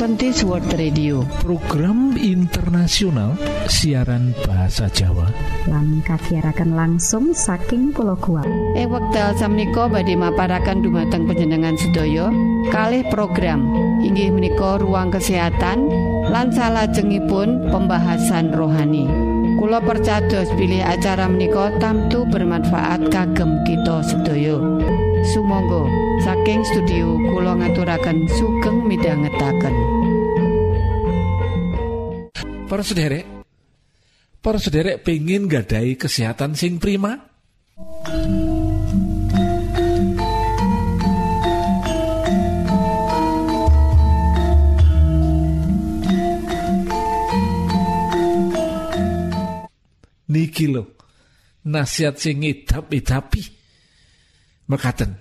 [0.00, 1.20] Adventist World Radio.
[1.44, 3.36] Program internasional
[3.68, 5.28] siaran bahasa Jawa.
[5.68, 8.48] Lang kasiarakan langsung saking pulau kuat
[8.80, 12.32] eh wekdal samiko badhe maparakan dumateng penjenengan sedaya.
[12.72, 13.60] Kalih program
[14.00, 15.92] inggih menika ruang kesehatan
[16.32, 19.04] lan salajengipun pembahasan rohani.
[19.60, 24.56] Kulo percados pilih acara menika tamtu bermanfaat kagem kita sedaya
[25.20, 25.84] Sumangga.
[26.24, 29.74] Saking studio Kulo ngaturaken sugeng midhangetaken.
[32.64, 33.28] Para sederek
[34.40, 37.20] para sederek pengen gadai kesehatan sing prima?
[50.30, 50.96] Niki lo
[51.66, 53.59] nasihat sing ngidap-idapi
[54.70, 55.18] mekaten.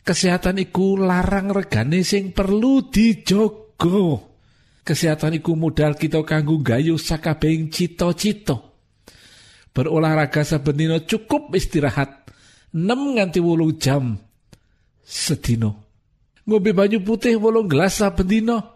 [0.00, 4.32] Kesehatan iku larang regane sing perlu dijogo
[4.86, 8.54] kesehatan iku modal kita kanggo gayu sakabehing cita-cita.
[9.74, 12.32] Berolahraga saben dina cukup istirahat
[12.72, 14.16] 6 nganti wolu jam
[15.04, 15.84] sedino
[16.48, 18.72] ngombe banyu putih wolung gelas saben dina.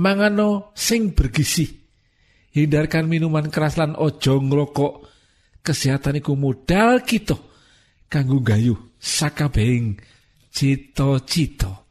[0.00, 1.68] Mangano sing bergizi.
[2.56, 5.04] Hindarkan minuman keras lan ojo ngrokok.
[5.60, 7.36] Kesehatan iku modal kita
[8.08, 9.98] kanggo gayu sakabehing
[10.52, 11.89] cita-cita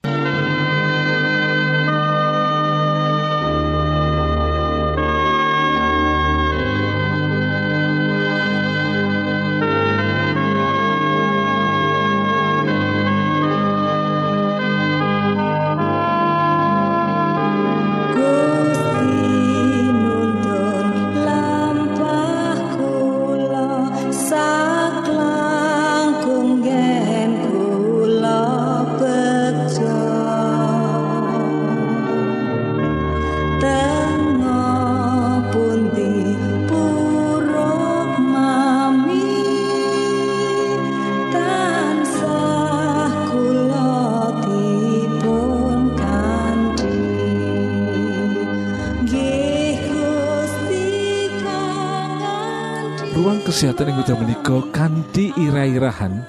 [53.59, 56.23] kesehatan yang udah menikah kanti ira-irahan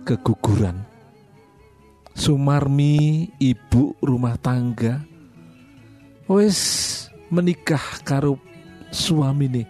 [0.00, 0.80] keguguran.
[2.16, 5.04] Sumarmi ibu rumah tangga
[6.24, 8.40] wis menikah karo
[8.88, 9.68] suami nih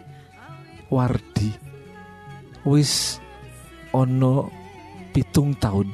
[0.86, 1.50] Wardi.
[2.62, 3.18] Wis
[3.90, 4.46] ono
[5.10, 5.90] pitung tahun.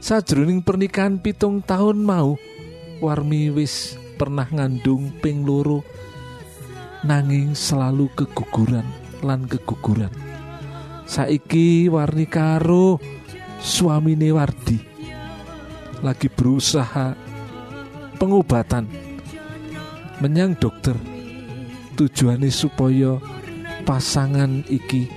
[0.00, 2.40] Sajroning pernikahan pitung tahun mau
[3.04, 5.84] Warmi wis pernah ngandung ping loro
[7.04, 10.12] nanging selalu keguguran lan keguguran.
[11.06, 12.98] Saiki warni karo
[13.62, 14.78] suamine Wardi.
[16.02, 17.14] Lagi berusaha
[18.18, 18.90] pengobatan
[20.20, 20.98] menyang dokter.
[21.96, 23.16] Tujuannya supaya
[23.88, 25.08] pasangan iki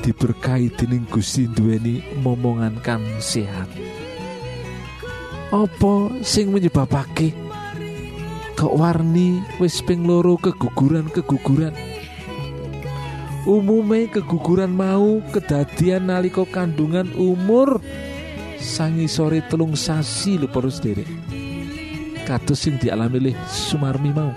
[0.00, 3.68] diberkahi dening Gusti duweni momongan kan sehat.
[5.52, 7.36] Apa sing menyebabake
[8.54, 11.74] kok warni wis ping loro keguguran keguguran
[13.44, 17.80] umume keguguran mau kedadian nalika kandungan umur.
[18.60, 21.04] Sangi sore telung sasi lho para sederek
[22.24, 24.32] kados sing dialami oleh Sumarmi mau.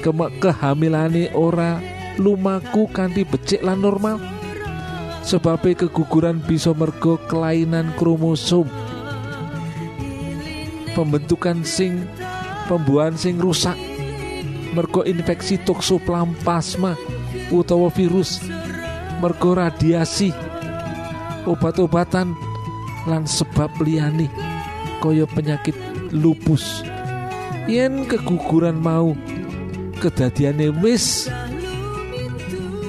[0.00, 1.78] Kemak kehamilane ora
[2.18, 4.18] lumaku kanthi becik lan normal.
[5.22, 8.66] Sebabnya keguguran bisa mergo kelainan kromosom.
[10.98, 12.02] Pembentukan sing
[12.66, 13.78] pembuahan sing rusak.
[14.74, 16.96] Mergo infeksi toksoplasma
[17.52, 18.42] utawa virus
[19.22, 20.34] mergo radiasi
[21.46, 22.34] obat-obatan
[23.06, 24.30] lan sebab liyane
[25.02, 25.74] kaya penyakit
[26.14, 26.86] lupus.
[27.66, 29.14] Yen keguguran mau
[29.98, 31.30] kedadiane wis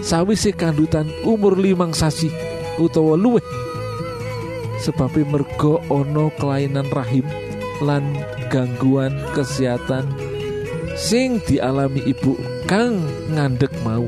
[0.01, 2.29] sawise kandutan umur limang sasi
[2.77, 3.45] utawa luwih.
[4.81, 7.23] Sebabnya mergo ono kelainan rahim
[7.79, 8.03] lan
[8.51, 10.11] gangguan kesehatan
[10.93, 12.37] sing dialami ibu
[12.69, 13.01] kang
[13.31, 14.05] ngandek mau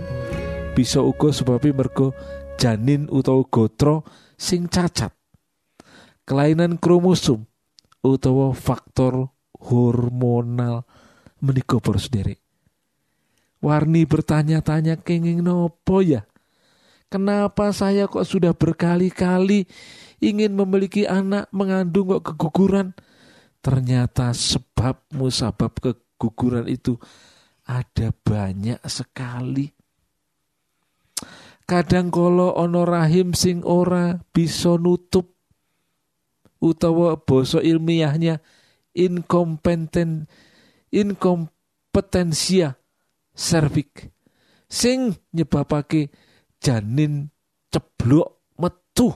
[0.75, 2.11] bisa uga sebabnya mergo
[2.59, 4.03] janin utawa gotro
[4.35, 5.15] sing cacat.
[6.27, 7.47] Kelainan kromosom
[8.03, 10.83] utawa faktor hormonal
[11.41, 12.37] menika sendiri
[13.65, 16.29] Warni bertanya-tanya kenging nopo ya?
[17.09, 19.65] Kenapa saya kok sudah berkali-kali
[20.21, 22.93] ingin memiliki anak mengandung kok keguguran?
[23.65, 27.01] Ternyata sebab musabab keguguran itu
[27.65, 29.73] ada banyak sekali
[31.65, 35.33] kadang kala ana rahim sing ora bisa nutup
[36.61, 38.39] utawa basa ilmiahnya
[38.95, 40.27] inkompeten
[40.93, 42.75] inkompetensia
[43.35, 44.11] servik
[44.71, 46.07] sing nyebabake
[46.63, 47.29] janin
[47.69, 49.11] ceblok metu.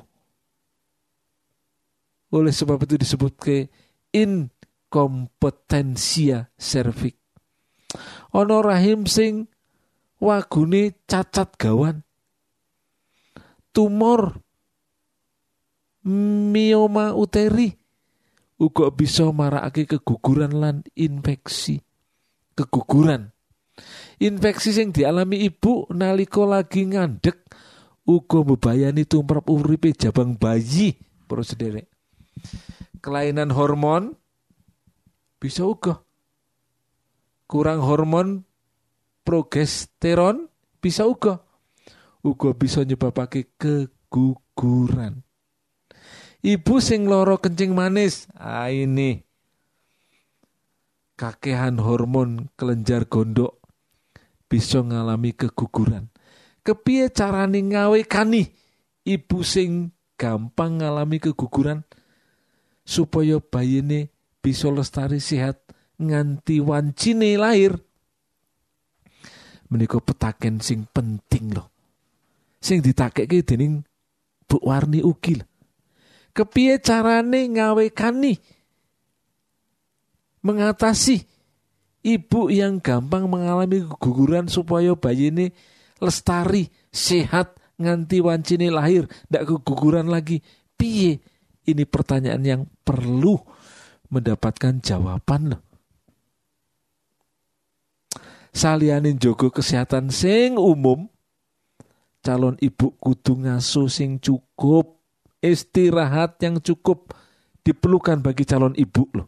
[2.29, 3.71] Oleh sebab itu disebut ke
[4.13, 7.19] inkompetensia servik
[8.33, 9.49] ono rahim sing
[10.21, 12.05] wagune cacat gawan
[13.75, 14.39] tumor
[16.05, 17.75] mioma uteri
[18.59, 21.79] uga bisa marakake keguguran lan infeksi.
[22.53, 23.31] Keguguran.
[24.19, 27.39] Infeksi sing dialami ibu nalika lagi ngandek
[28.03, 31.87] uga bebayani tumrap uripe jabang bayi para sederek.
[32.99, 34.19] Kelainan hormon
[35.39, 36.03] bisa uga.
[37.47, 38.43] Kurang hormon
[39.23, 40.51] progesteron
[40.83, 41.39] bisa uga
[42.23, 45.23] uga bisa nyebabake keguguran
[46.39, 49.27] Ibu sing loro kencing manis, ah ini
[51.19, 53.59] kakehan hormon kelenjar gondok
[54.47, 56.07] bisa ngalami keguguran.
[56.63, 58.55] Kepiye carane ngawekani
[59.03, 61.83] ibu sing gampang ngalami keguguran
[62.87, 65.59] supaya bayine bisa lestari sehat
[65.99, 67.83] nganti wancine lahir.
[69.67, 71.67] Menika petaken sing penting loh.
[72.59, 73.83] Sing ditakekke dening
[74.45, 75.39] Bu Warni ugi
[76.33, 78.39] kepiye carane ngawekani
[80.39, 81.27] mengatasi
[82.05, 85.51] ibu yang gampang mengalami keguguran supaya bayi ini
[85.99, 90.39] lestari, sehat, nganti wancine lahir, ndak keguguran lagi.
[90.79, 91.19] Piye?
[91.67, 93.35] Ini pertanyaan yang perlu
[94.07, 95.61] mendapatkan jawaban loh.
[98.55, 101.11] Salianin jogo kesehatan sing umum,
[102.19, 104.99] calon ibu kudu ngaso sing cukup
[105.39, 107.15] istirahat yang cukup
[107.63, 109.27] diperlukan bagi calon ibu loh.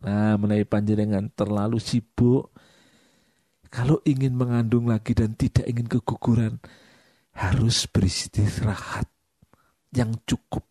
[0.00, 2.48] Nah, mengenai panjenengan terlalu sibuk,
[3.68, 6.56] kalau ingin mengandung lagi dan tidak ingin keguguran,
[7.36, 9.04] harus beristirahat
[9.92, 10.64] yang cukup.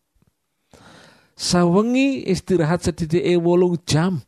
[1.38, 4.20] Sawengi istirahat sedikit wolung jam.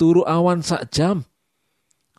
[0.00, 1.26] Turu awan sak jam.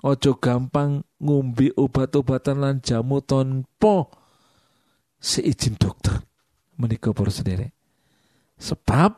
[0.03, 4.11] Ojo gampang ngumbi obat-obatan lan jamu tonpo
[5.15, 6.19] seizin dokter
[6.75, 7.71] menika para sendiri.
[8.59, 9.15] Sebab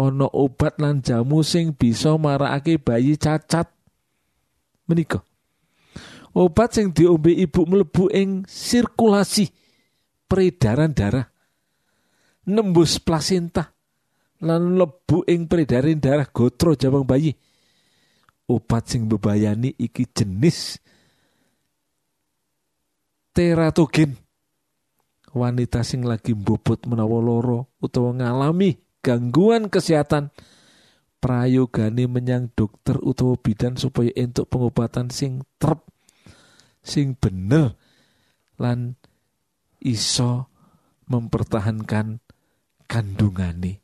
[0.00, 3.68] ono obat lan jamu sing bisa marakake bayi cacat.
[4.88, 5.20] Menika.
[6.32, 9.52] Obat sing diombe ibu mlebu ing sirkulasi
[10.24, 11.28] peredaran darah.
[12.48, 13.76] Nembus plasenta
[14.40, 17.36] lan lebu ing peredaran darah gotro jabang bayi.
[18.50, 20.82] Obat sing bebayani iki jenis
[23.30, 24.18] teratogen.
[25.30, 30.34] Wanita sing lagi bobot menawa loro utawa ngalami gangguan kesehatan
[31.22, 35.86] prayogane menyang dokter utawa bidan supaya entuk pengobatan sing trep
[36.82, 37.78] sing bener
[38.58, 38.98] lan
[39.78, 40.50] iso
[41.06, 42.18] mempertahankan
[42.90, 43.78] kandungane.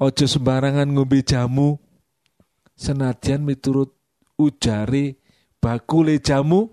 [0.00, 1.76] Ojo sembarangan ngombe jamu
[2.76, 3.96] senadyan miturut
[4.36, 5.16] ujare
[5.58, 6.70] bakule jamu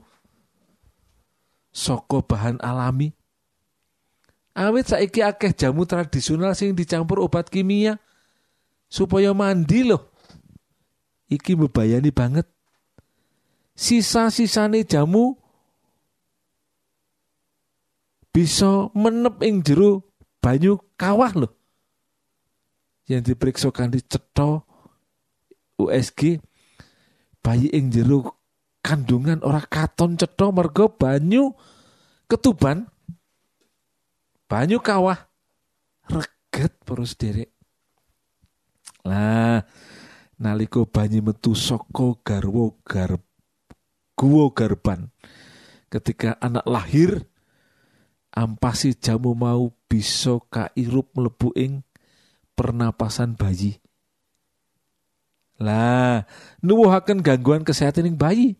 [1.71, 3.15] soko bahan alami
[4.53, 7.97] Awit saiki akeh jamu tradisional sing dicampur obat kimia
[8.85, 10.13] supaya mandi loh.
[11.25, 12.45] Iki membayani banget.
[13.73, 15.33] Sisa-sisane jamu
[18.29, 20.05] bisa menep ing jero
[20.37, 21.53] banyu kawah loh.
[23.09, 24.61] Yang diperiksa kanthi cetha
[25.89, 26.39] USG
[27.43, 28.39] bayi ing jero
[28.83, 31.51] kandungan ora katon cetha mergo banyu
[32.31, 32.87] ketuban.
[34.47, 35.17] Banyu kawah.
[36.07, 37.51] Reget terus derek.
[39.03, 39.63] Lah
[40.39, 43.19] naliko banyu metu saka garwa gar
[44.13, 45.11] guwa garban
[45.91, 47.27] ketika anak lahir
[48.33, 51.85] ampasi jamu mau bisa kairup mlebu ing
[52.57, 53.82] pernapasan bayi
[55.63, 56.27] lah
[56.59, 58.59] nuwuhaken gangguan kesehatan ing bayi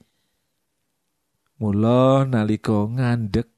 [1.59, 3.51] mula nalika ngandek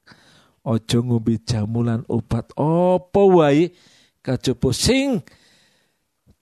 [0.66, 3.70] Ojo ngombe jamu lan obat apa wae
[4.26, 5.22] kajaba sing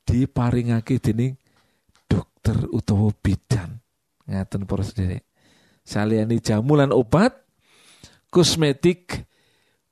[0.08, 1.36] diparingake dening
[2.08, 3.84] dokter utawa bidan.
[4.24, 5.28] Ngaten para sedherek.
[5.84, 7.36] Saliyane jamu lan obat,
[8.32, 9.28] kosmetik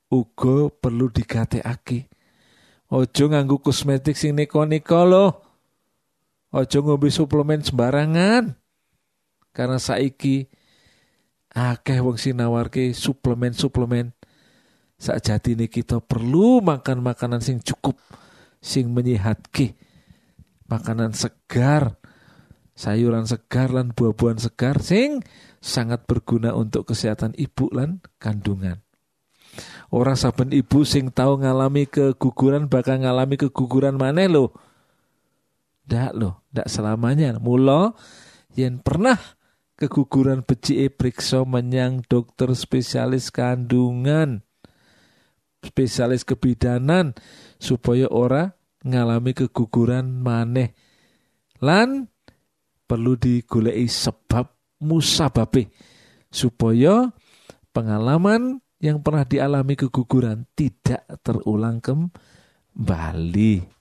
[0.07, 2.07] uga perlu digatekake.
[2.87, 5.25] Ojo nganggo kosmetik sing neko-neko lho.
[6.51, 8.59] Ojo ngombe suplemen sembarangan.
[9.51, 10.47] Karena saiki
[11.51, 14.15] akeh wong sinawarke suplemen-suplemen
[15.49, 17.97] ini kita perlu makan makanan sing cukup
[18.61, 19.73] sing menyehatke
[20.69, 21.97] makanan segar
[22.77, 25.25] sayuran segar lan buah-buahan segar sing
[25.57, 28.79] sangat berguna untuk kesehatan ibu lan kandungan.
[29.91, 34.55] Orang saben ibu sing tahu ngalami keguguran bakal ngalami keguguran mana lo?
[35.91, 37.35] Ndak lo, ndak selamanya.
[37.35, 37.91] Mula
[38.55, 39.19] yang pernah
[39.75, 44.39] keguguran beci periksa menyang dokter spesialis kandungan,
[45.59, 47.11] spesialis kebidanan
[47.59, 48.55] supaya ora
[48.87, 50.71] ngalami keguguran maneh.
[51.59, 52.07] Lan
[52.87, 54.47] perlu digoleki sebab
[54.87, 55.75] musababe
[56.31, 57.11] supaya
[57.75, 63.80] pengalaman yang pernah dialami keguguran tidak terulang kembali.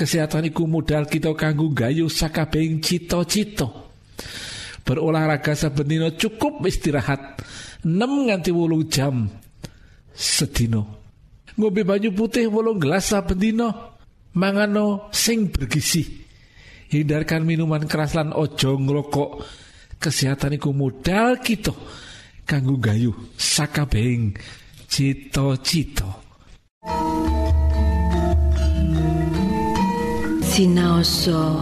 [0.00, 3.68] kesehatan iku modal kita kanggo gayu sakabehing cita-cita.
[4.80, 7.44] Berolahraga saben cukup istirahat
[7.84, 9.28] 6 nganti 8 jam
[10.16, 11.00] sedino
[11.60, 13.68] ngombe banyu putih wolong gelas saben dina
[14.32, 16.24] mangano sing bergizi.
[16.90, 19.30] Hindarkan minuman keras lan ojo ngrokok
[20.00, 21.76] kesehatan iku modal kita
[22.48, 24.34] kanggo gayu sakabehing
[24.90, 26.08] cita-cita.
[30.60, 31.56] Sinaoso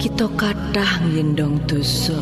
[0.00, 2.16] kita kathah ngendong dosa.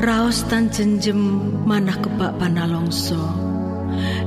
[0.00, 1.20] Raos tan jenjem
[1.68, 3.20] manah kebak panalongso.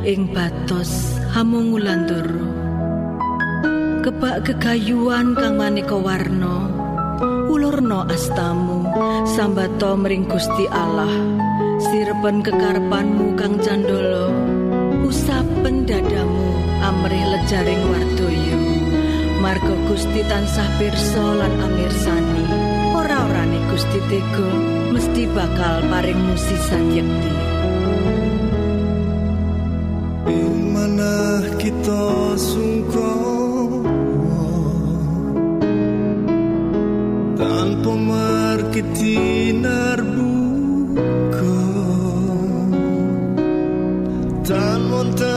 [0.06, 2.46] Ing batos hamungulandoro.
[4.06, 6.70] Kebak kegayuan kang maneka warna.
[7.50, 8.86] Ulurno astamu
[9.34, 11.10] sambato mring Gusti Allah.
[11.90, 14.30] Sirepen kekarepanmu kang candolo.
[15.10, 16.52] usapen dadamu
[16.86, 18.67] amrih lejaring wardoyo
[19.38, 22.46] Margo Gusti tansah pirsa lan amirsani.
[22.98, 24.50] Ora-orane Gusti Tego
[24.94, 27.34] mesti bakal paring musisan yekti.
[30.78, 33.86] Mana kita sungkong
[37.38, 40.38] tanpa markiti narbu
[44.48, 45.37] Tan wektal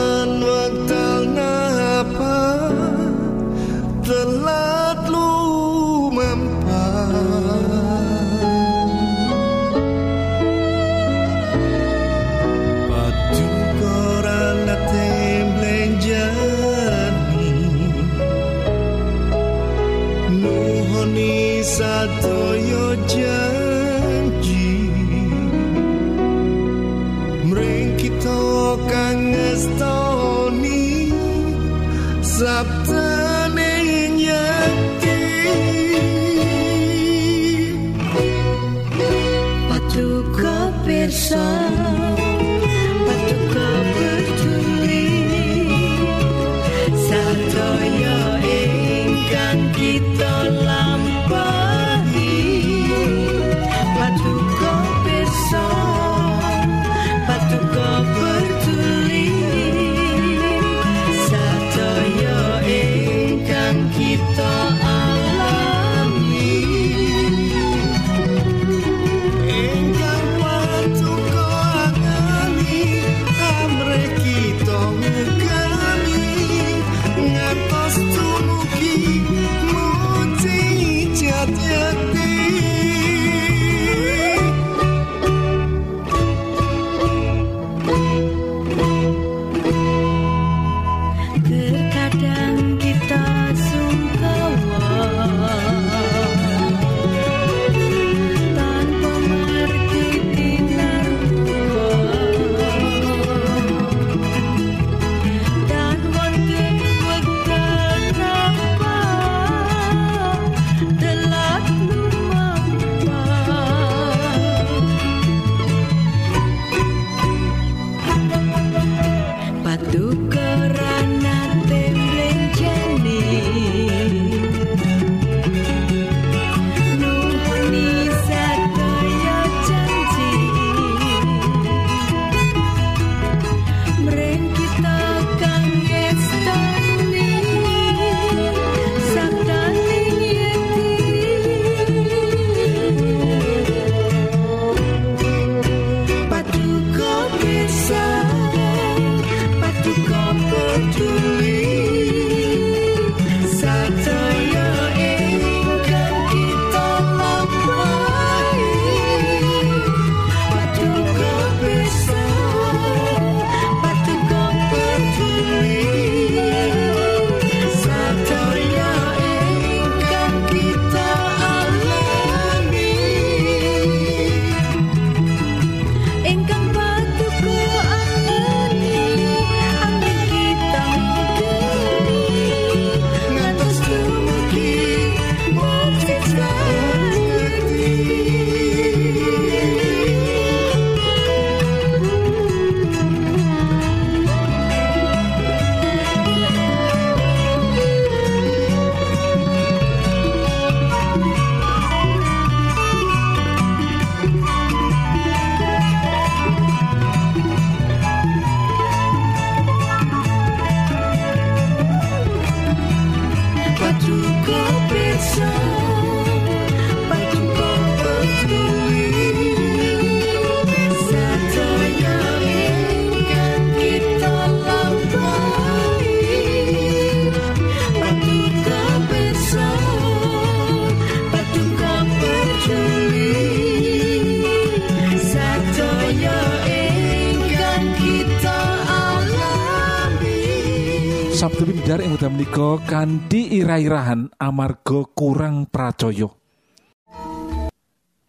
[241.90, 246.30] Pindar ing wekdal menika kanthi ira-irahan amarga kurang pracaya.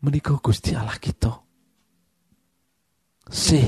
[0.01, 1.29] Menika Gusti Allah kita.
[3.29, 3.61] Sih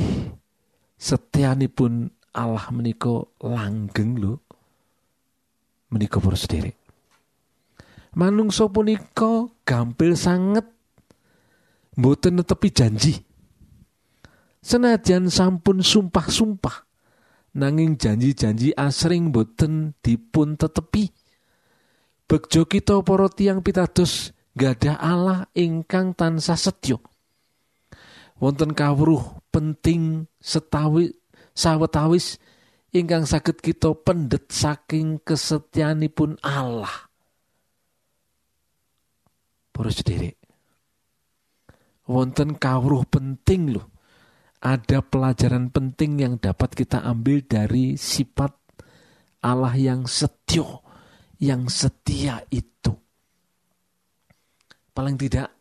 [0.97, 4.41] setianipun Allah menika langgeng lho.
[5.93, 6.73] Menika para sederek.
[8.17, 10.65] Manungsa punika gampil sanget
[11.93, 13.13] mboten netepi janji.
[14.57, 16.92] Senajan sampun sumpah-sumpah
[17.53, 21.09] nanging janji-janji asring boten dipun tetepi.
[22.25, 26.97] Begjo kita para tiang pitados gadah Allah ingkang tansah setya.
[28.41, 31.13] Wonten kawruh penting setawi
[31.53, 32.41] sawetawis
[32.89, 36.91] ingkang saged kita pendet saking kesetyanipun Allah.
[39.73, 40.37] Para sederek.
[42.09, 43.92] Wonten kawruh penting loh
[44.63, 48.55] ada pelajaran penting yang dapat kita ambil dari sifat
[49.43, 50.79] Allah yang setio,
[51.43, 52.95] yang setia itu.
[54.95, 55.51] Paling tidak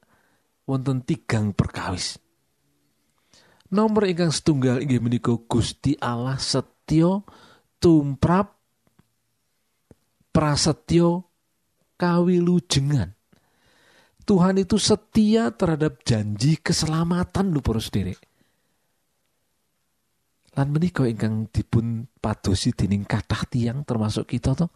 [0.70, 2.22] wonten tigang perkawis.
[3.74, 7.26] Nomor ingkang setunggal inggih menika Gusti Allah setio
[7.82, 8.54] tumrap
[10.30, 11.26] prasetyo
[11.98, 13.18] kawilujengan.
[14.22, 18.22] Tuhan itu setia terhadap janji keselamatan lho para sederek
[20.52, 24.68] lan menika ingkang dipun padosi dening kathah tiang termasuk kita to?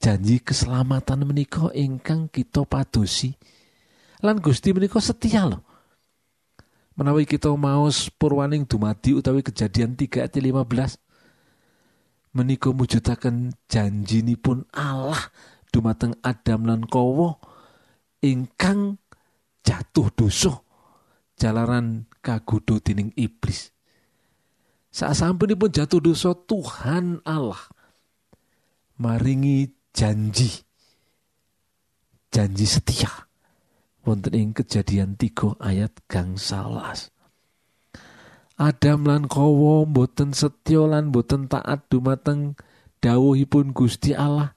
[0.00, 3.36] Janji keselamatan menika ingkang kita padosi.
[4.24, 5.70] Lan Gusti menika setia loh
[7.00, 15.32] menawi kita maos purwaning dumadi utawi kejadian 3 ayat 15 menika mujudaken janjinipun Allah
[15.72, 17.40] dumateng Adam lan Kowo
[18.20, 19.00] ingkang
[19.64, 20.60] jatuh dosa
[21.40, 23.72] jalaran kagudo dening iblis
[24.90, 27.58] saat pun jatuh dosa Tuhan Allah
[29.00, 30.60] maringi janji.
[32.30, 33.10] Janji setia.
[34.04, 37.10] Wonten ing kejadian 3 ayat gang salas.
[38.60, 42.54] Adam lan kowo boten setya lan boten taat dumateng
[43.00, 44.52] dawuhipun Gusti Allah.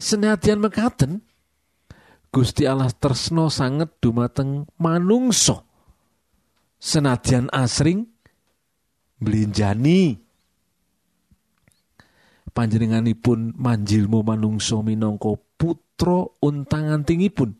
[0.00, 1.22] Senadyan mekaten
[2.32, 5.68] Gusti Allah tresno sanget dumateng manungso
[6.82, 8.10] senadyan asring
[9.22, 10.18] Belinjani
[12.50, 17.54] panjenenganipun manjilmu manungso minangka putra untangan tingipun.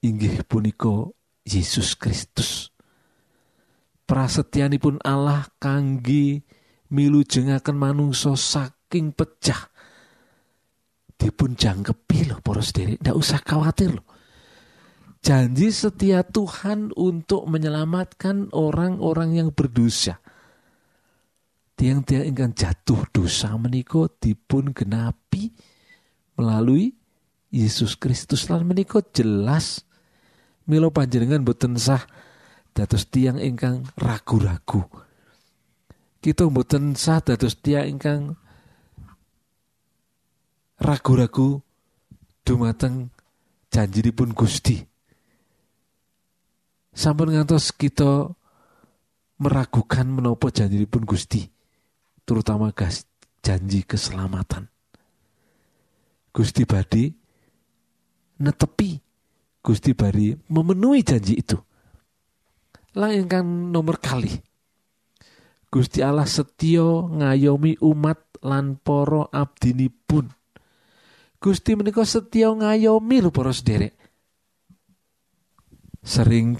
[0.00, 1.10] Inggih punika
[1.44, 2.72] Yesus Kristus.
[4.08, 6.42] Prasetyanipun Allah kangge
[6.90, 9.70] milujengaken manungso saking pecah
[11.20, 14.09] dipun jangkepi lho para sederek ndak usah khawatir loh
[15.20, 20.18] janji setia Tuhan untuk menyelamatkan orang-orang yang berdosa.
[21.76, 25.48] Tiang-tiang ingkang jatuh dosa meniko dipun genapi
[26.36, 26.92] melalui
[27.48, 29.80] Yesus Kristus lan meniko jelas
[30.68, 32.04] milo panjenengan boten sah
[32.76, 34.84] dados tiang ingkang ragu-ragu.
[36.20, 38.36] Kita boten sah dados tiang ingkang
[40.84, 41.64] ragu-ragu
[42.44, 43.08] dumateng
[43.72, 44.89] janjinipun Gusti
[46.90, 48.30] sampun ngantos kita
[49.40, 51.48] meragukan menopo janji pun Gusti
[52.24, 53.08] terutama gas
[53.40, 54.68] janji keselamatan.
[56.30, 57.10] Gusti Badi
[58.38, 58.90] netepi
[59.60, 61.58] Gusti Bari memenuhi janji itu.
[62.94, 64.34] Kan nomor kali
[65.70, 69.30] Gusti Allah setio ngayomi umat lan poro
[70.06, 70.26] pun
[71.38, 73.94] Gusti menika setio ngayomi lho para sederek.
[76.02, 76.58] Sering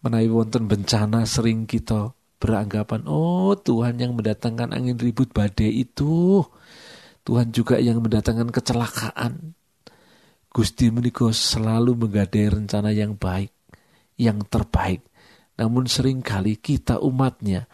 [0.00, 6.40] menawi wonten bencana sering kita beranggapan oh Tuhan yang mendatangkan angin ribut badai itu.
[7.20, 9.52] Tuhan juga yang mendatangkan kecelakaan.
[10.50, 13.52] Gusti menika selalu menggadai rencana yang baik
[14.18, 15.04] yang terbaik.
[15.60, 17.68] Namun sering kali kita umatnya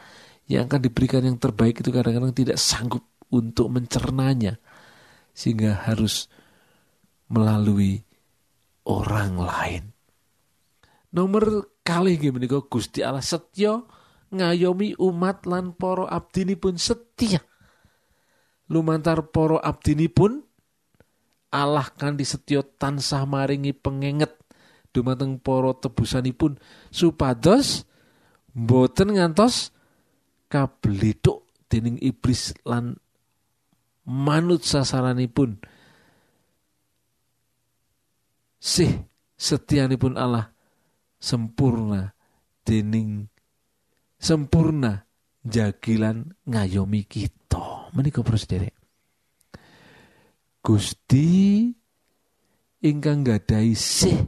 [0.50, 4.58] yang akan diberikan yang terbaik itu kadang-kadang tidak sanggup untuk mencernanya
[5.34, 6.30] sehingga harus
[7.26, 8.02] melalui
[8.86, 9.95] orang lain
[11.16, 13.80] nomor kalih nggih menika Gusti Allah setya
[14.28, 17.40] ngayomi umat lan para abdinipun setia
[18.68, 20.44] lumantar para abdinipun
[21.56, 24.34] Allah kanthi setya tansah maringi pengenget.
[24.92, 26.56] Dumateng para tebusanipun
[26.88, 27.84] supados
[28.56, 29.76] boten ngantos
[30.48, 32.96] kableduk dening iblis lan
[34.08, 35.60] manut sasaranipun.
[38.56, 38.88] Sih
[39.36, 40.55] setianipun Allah
[41.16, 42.12] sempurna
[42.66, 43.30] dening
[44.18, 45.06] sempurna
[45.46, 47.92] jagilan ngayomi kita.
[47.94, 48.36] Menika para
[50.66, 51.70] Gusti
[52.82, 54.18] ingkang gadai sih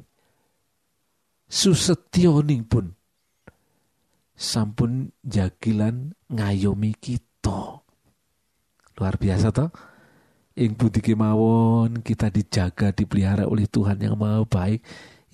[1.51, 2.95] susetyoning pun
[4.39, 7.83] sampun jagilan ngayomi kita.
[8.95, 9.71] Luar biasa toh.
[10.59, 14.83] Ing budi kemawon kita dijaga dipelihara oleh Tuhan yang maha baik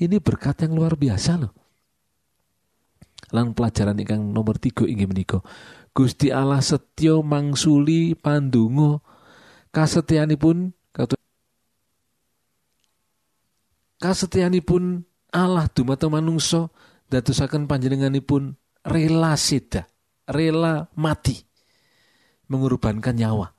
[0.00, 1.52] ini berkat yang luar biasa loh.
[3.34, 5.42] Lan pelajaran ingkang nomor tiga inggih menika.
[5.94, 9.02] Gusti Allah setya mangsuli pandungo
[9.74, 11.14] katu
[13.98, 15.02] kasetyanipun
[15.34, 16.70] Allah dumateng manungsa
[17.10, 18.54] dadosaken panjenenganipun
[18.86, 19.86] rela seda
[20.30, 21.42] rela mati
[22.50, 23.50] mengorbankan nyawa.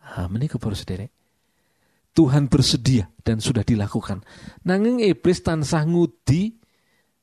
[0.00, 1.19] Ha menika para sederek
[2.10, 4.26] Tuhan bersedia dan sudah dilakukan.
[4.66, 6.58] Nanging iblis tansah ngudi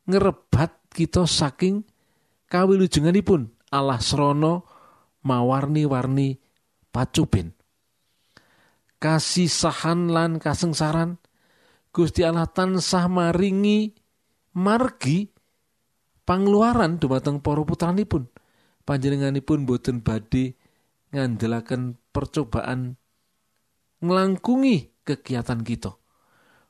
[0.07, 1.83] ngerebat kita saking
[2.47, 4.63] kawilujenganipun Allah srono
[5.27, 6.39] mawarni-warni
[6.89, 7.57] pacuben
[8.97, 11.21] kasisahan lan kasengsaran.
[11.93, 13.89] Gusti Allah tansah maringi
[14.53, 15.25] margi
[16.27, 18.29] pangluaran dumateng para putranipun.
[18.85, 20.53] Panjenenganipun boten badhe
[21.11, 23.01] ngandelaken percobaan
[24.01, 25.91] nglangkungi kegiatan kita.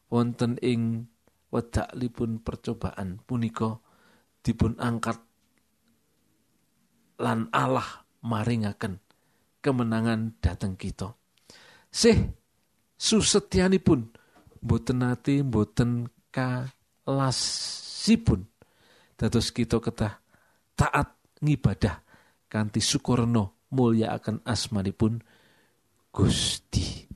[0.08, 1.12] Wonten ing
[1.52, 3.80] wedakipun percobaan punika
[4.44, 5.20] dipun angkat
[7.20, 9.04] lan Allah maringaken
[9.60, 11.12] kemenangan dateng kita.
[11.92, 12.16] Sih
[12.96, 14.08] susetyanipun
[14.64, 17.28] boten nate boten kalasipun.
[19.18, 20.22] Dados kita ketah
[20.78, 22.06] taat ngibadah
[22.46, 25.20] kanthi syukurno mulia akan asmanipun
[26.14, 27.07] Gusti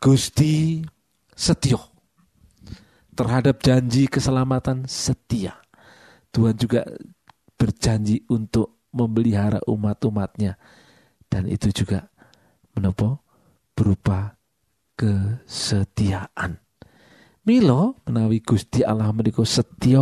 [0.00, 0.80] Gusti
[1.36, 1.76] setio
[3.12, 5.60] terhadap janji keselamatan setia.
[6.32, 6.88] Tuhan juga
[7.60, 10.56] berjanji untuk memelihara umat-umatnya.
[11.28, 12.08] Dan itu juga
[12.72, 13.20] menopo
[13.76, 14.40] berupa
[14.96, 16.56] kesetiaan.
[17.44, 20.00] Milo menawi Gusti Allah menika setya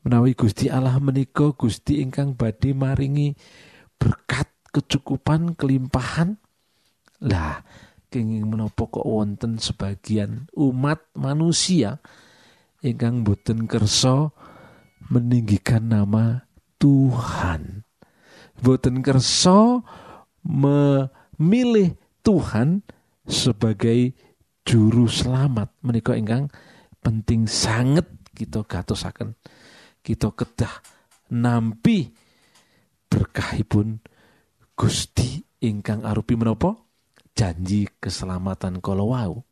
[0.00, 3.36] menawi Gusti Allah menika Gusti ingkang badhe maringi
[4.00, 6.40] berkat kecukupan kelimpahan.
[7.22, 7.60] Lah
[8.12, 11.96] kenging menapa kok wonten sebagian umat manusia
[12.84, 14.28] ingkang boten kersa
[15.08, 16.44] meninggikan nama
[16.76, 17.88] Tuhan.
[18.60, 19.80] Boten kersa
[20.44, 22.84] memilih Tuhan
[23.24, 24.12] sebagai
[24.68, 25.72] juru selamat.
[25.80, 26.52] Menika ingkang
[27.00, 29.40] penting sangat kita gatosaken.
[30.04, 30.82] Kita kedah
[31.32, 32.12] nampi
[33.08, 34.02] berkahipun
[34.76, 36.74] Gusti ingkang arupi menapa
[37.32, 39.44] janji keselamatan kala wau.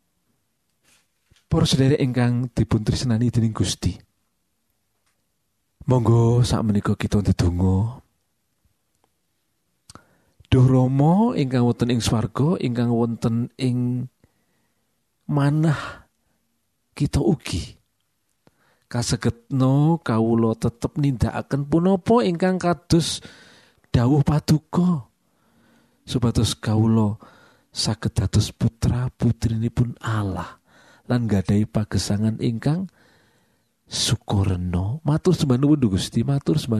[1.51, 3.91] Para sedherek ingkang dipun tresnani dening Gusti.
[5.89, 7.99] Monggo sak menika kita ndedonga.
[10.51, 14.07] Duh Rama ingkang wonten ing swarga, ingkang wonten ing
[15.31, 16.07] manah
[16.91, 17.79] kita ugi
[18.91, 23.23] kasegetno kawula tetep nindakaken punapa ingkang kados
[23.87, 25.07] dawuh paduka
[26.03, 27.15] supados kawula
[27.71, 30.59] saged dados putra putrinipun Allah.
[31.07, 32.87] Lan gadai pagesangan ingkang
[33.91, 36.79] sukoreno matur sembah nuwun Gusti matur sembah